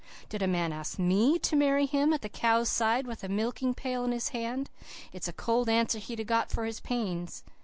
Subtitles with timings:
[0.29, 3.75] Did a man ask ME to marry him at the cow's side with a milking
[3.75, 4.71] pail in my hand,
[5.13, 7.43] it's a cold answer he'd get for his pains.